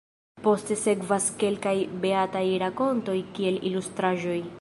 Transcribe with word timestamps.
Poste 0.45 0.77
sekvas 0.83 1.27
kelkaj 1.43 1.75
beataj 2.05 2.43
rakontoj 2.65 3.19
kiel 3.37 3.61
ilustraĵoj. 3.73 4.41